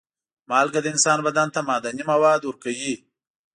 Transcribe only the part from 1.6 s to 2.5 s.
معدني مواد